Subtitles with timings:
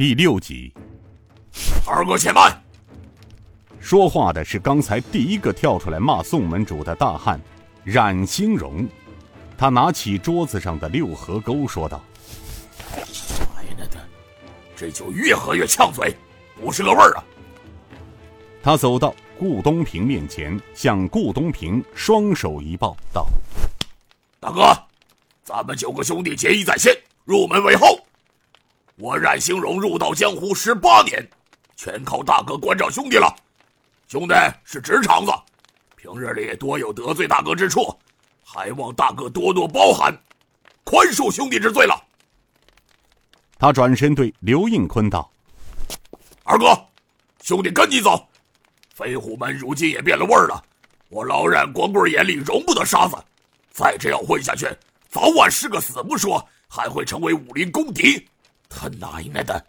[0.00, 0.72] 第六集。
[1.86, 2.58] 二哥且慢！
[3.78, 7.38] 说话的是刚才第一个跳出来骂宋门主的大汉
[7.84, 8.88] 冉兴荣。
[9.58, 12.02] 他拿起桌子上的六合钩，说道
[13.58, 14.00] ：“哎呀的，
[14.74, 16.16] 这酒越喝越呛嘴，
[16.58, 17.24] 不是个味儿啊！”
[18.64, 23.28] 他走到顾东平面前，向顾东平双手一抱，道
[24.40, 24.74] ：“大哥，
[25.44, 26.90] 咱们九个兄弟结义在先，
[27.26, 28.00] 入门为后。
[29.00, 31.26] 我冉兴荣入道江湖十八年，
[31.74, 33.34] 全靠大哥关照兄弟了。
[34.06, 35.32] 兄弟是直肠子，
[35.96, 37.98] 平日里多有得罪大哥之处。”
[38.44, 40.12] 还望大哥多多包涵，
[40.82, 41.94] 宽恕兄弟之罪了。
[43.56, 45.30] 他转身对刘应坤道
[46.42, 46.66] ：“二哥，
[47.42, 48.28] 兄弟跟你走。
[48.92, 50.62] 飞虎门如今也变了味儿了，
[51.08, 53.16] 我老冉光棍眼里容不得沙子。
[53.70, 54.66] 再这样混下去，
[55.08, 58.28] 早晚是个死不说，还会成为武林公敌。
[58.70, 59.62] 他奶奶的！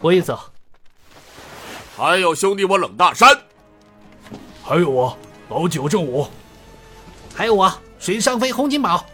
[0.00, 0.40] 我也走。
[1.96, 3.28] 还有兄弟我冷大山，
[4.64, 5.16] 还有我
[5.48, 6.26] 老九正武。”
[7.32, 9.06] 还有我水上飞洪金宝，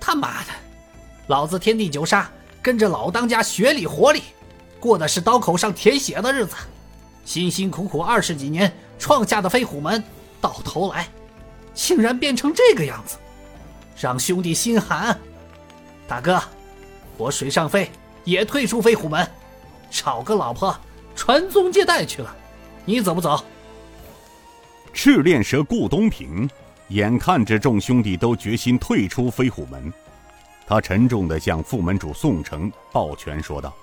[0.00, 0.52] 他妈的，
[1.26, 2.30] 老子天地九杀，
[2.62, 4.22] 跟着老当家血里活里，
[4.78, 6.54] 过的是刀口上舔血的日子，
[7.24, 10.02] 辛辛苦苦二十几年创下的飞虎门，
[10.40, 11.08] 到头来，
[11.74, 13.18] 竟然变成这个样子，
[13.98, 15.18] 让兄弟心寒。
[16.08, 16.40] 大哥，
[17.16, 17.90] 我水上飞
[18.24, 19.28] 也退出飞虎门，
[19.90, 20.76] 找个老婆
[21.14, 22.34] 传宗接代去了，
[22.84, 23.42] 你走不走？
[24.92, 26.48] 赤练蛇顾东平。
[26.90, 29.92] 眼看着众兄弟都决心退出飞虎门，
[30.68, 33.74] 他沉重的向副门主宋城抱拳说道：“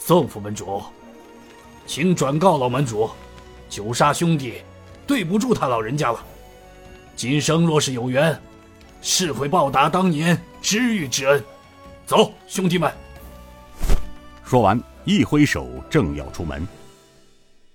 [0.00, 0.82] 宋副门主，
[1.86, 3.10] 请转告老门主，
[3.68, 4.62] 九杀兄弟
[5.06, 6.24] 对不住他老人家了。
[7.14, 8.40] 今生若是有缘，
[9.02, 11.44] 是会报答当年知遇之恩。
[12.08, 12.90] 走，兄弟们。”
[14.42, 16.66] 说完，一挥手，正要出门。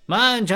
[0.07, 0.55] 慢着。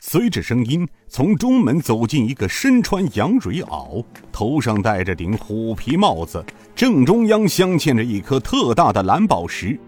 [0.00, 4.02] 随着声音，从中门走进一个身穿羊蕊袄、
[4.32, 6.42] 头上戴着顶虎皮帽子、
[6.74, 9.78] 正中央镶嵌着一颗特大的蓝宝石、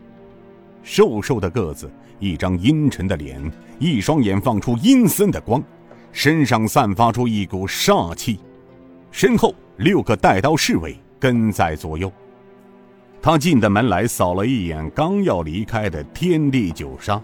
[0.82, 3.41] 瘦瘦的个子、一张阴沉的脸、
[3.78, 5.62] 一双眼放出阴森的光，
[6.12, 8.38] 身上散发出一股煞气，
[9.10, 12.10] 身后六个带刀侍卫跟在左右。
[13.22, 17.22] 他进的门来，扫了一眼刚要离开的天地九杀。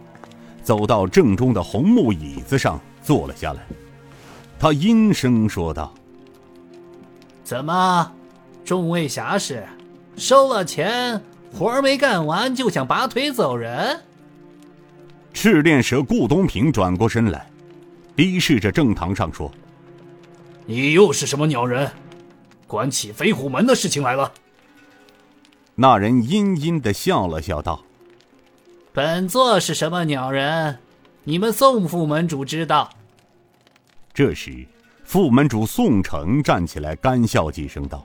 [0.63, 3.63] 走到正中的红木椅子上坐了下来，
[4.59, 5.93] 他阴声说道
[7.43, 8.13] ：“怎么，
[8.65, 9.67] 众位侠士，
[10.17, 11.21] 收了钱，
[11.53, 13.99] 活儿没干完就想拔腿走人？”
[15.35, 17.49] 赤练蛇顾东平转过身来，
[18.15, 19.51] 逼视着正堂上说
[20.67, 21.91] ：“你又是什么鸟人？
[22.69, 24.33] 管起飞虎门的事情来了？”
[25.75, 27.85] 那人阴阴的笑了笑道。
[28.93, 30.79] 本座是什么鸟人？
[31.25, 32.91] 你们宋副门主知道。
[34.15, 34.67] 这时，
[35.05, 38.05] 副门主宋城站起来，干笑几声道：“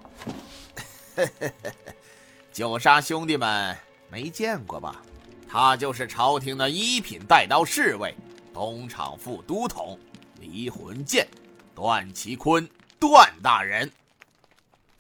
[2.54, 3.76] 九杀兄弟们
[4.12, 5.02] 没见过吧？
[5.50, 8.14] 他就是朝廷的一品带刀侍卫，
[8.54, 9.98] 东厂副都统，
[10.40, 11.28] 离魂剑，
[11.74, 12.70] 段其坤，
[13.00, 13.90] 段大人。”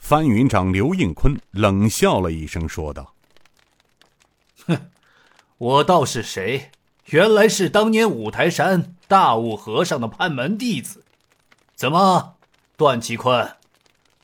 [0.03, 3.13] 翻云长刘应坤冷笑了一声，说道
[4.67, 4.77] ：“哼。”
[5.57, 6.71] 我道是谁？
[7.05, 11.05] 原来是当年五台山大悟和尚的攀门弟子。
[11.73, 12.35] 怎么，
[12.75, 13.55] 段其坤，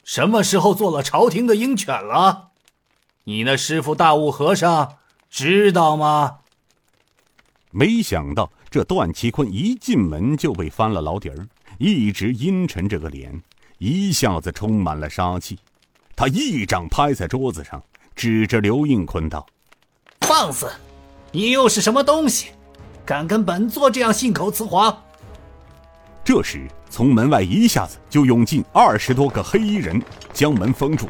[0.03, 2.50] 什么时候做了朝廷的鹰犬了？
[3.23, 4.97] 你那师傅大悟和尚
[5.29, 6.39] 知道吗？
[7.72, 11.47] 没想到这段其坤一进门就被翻了老底儿，
[11.78, 13.41] 一直阴沉着个脸，
[13.78, 15.57] 一下子充满了杀气。
[16.19, 17.81] 他一掌拍在桌子上，
[18.13, 19.47] 指着刘应坤道
[20.28, 20.69] ：“放肆！”
[21.31, 22.50] 你又是什么东西，
[23.06, 25.02] 敢跟本座这样信口雌黄？
[26.22, 30.03] 这时，从门外一下子就涌进二十多个黑衣人，
[30.34, 31.07] 将门封住。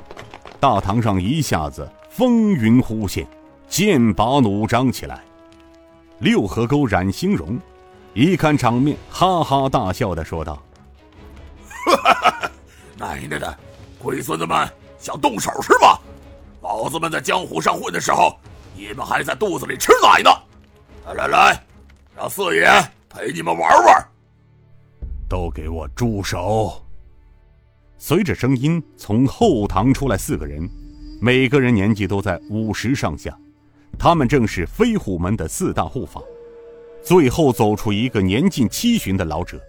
[0.60, 3.26] 大堂上一下子风云忽现，
[3.68, 5.24] 剑拔弩张起来。
[6.20, 7.58] 六合沟冉兴荣
[8.14, 10.62] 一看场面，哈哈大笑的说道
[12.96, 13.58] ：“奶奶的，
[13.98, 15.98] 龟孙子们想动手是吗？
[16.62, 18.38] 老子们在江湖上混的时候。”
[18.78, 20.30] 你们还在肚子里吃奶呢！
[21.06, 21.64] 来来来，
[22.16, 22.66] 让四爷
[23.10, 24.08] 陪你们玩玩。
[25.28, 26.82] 都给我住手！
[27.98, 30.66] 随着声音从后堂出来四个人，
[31.20, 33.38] 每个人年纪都在五十上下，
[33.98, 36.22] 他们正是飞虎门的四大护法。
[37.04, 39.60] 最后走出一个年近七旬的老者，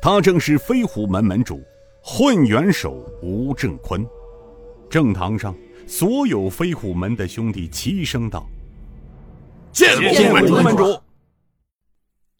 [0.00, 1.60] 他正是飞虎门门主
[2.00, 2.92] 混元首
[3.22, 4.06] 吴正坤。
[4.92, 5.56] 正堂上。
[5.86, 8.46] 所有飞虎门的兄弟齐声道
[9.72, 11.02] ：“见见过吴门主。”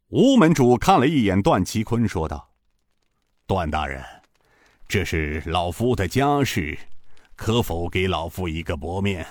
[0.08, 2.50] 吴门主看了一眼段其坤，说道
[3.46, 4.04] ：“段大人，
[4.87, 6.78] 这是老夫的家事，
[7.34, 9.26] 可否给老夫一个薄面？”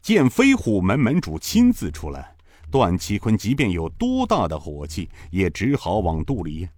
[0.00, 2.34] 见飞虎门门主亲自出来，
[2.70, 6.70] 段其坤即便有多大的火气，也只好往肚里咽。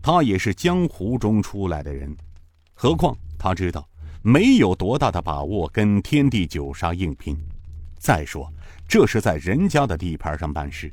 [0.00, 2.16] 他也是江湖中出来的人，
[2.74, 3.86] 何况他知道
[4.22, 7.36] 没有多大的把握跟天地九杀硬拼。
[7.98, 8.50] 再说，
[8.88, 10.90] 这是在人家的地盘上办事。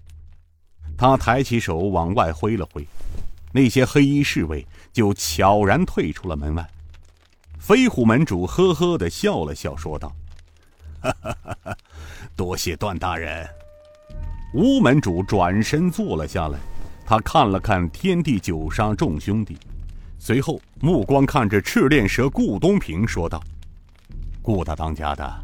[0.97, 2.85] 他抬起手往外挥了挥，
[3.51, 6.67] 那些黑衣侍卫就悄然退出了门外。
[7.59, 10.11] 飞虎门主呵呵的笑了笑，说道
[11.01, 11.77] ：“哈哈哈哈
[12.35, 13.47] 多谢段大人。”
[14.53, 16.57] 吴门主转身坐了下来，
[17.05, 19.57] 他看了看天地九杀众兄弟，
[20.19, 23.41] 随后目光看着赤练蛇顾东平，说道
[24.41, 25.43] ：“顾大当家的，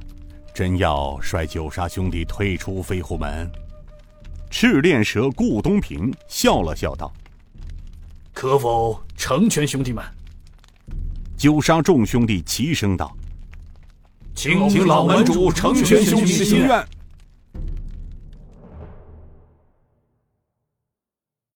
[0.54, 3.50] 真要率九杀兄弟退出飞虎门？”
[4.50, 7.12] 赤练蛇顾东平笑了笑道
[8.34, 10.04] ：“可否成全兄弟们？”
[11.38, 13.16] 九杀众兄弟齐声道
[14.36, 16.86] ：“请请老门主成全兄弟的心愿。”